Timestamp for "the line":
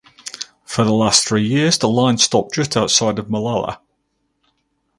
1.77-2.17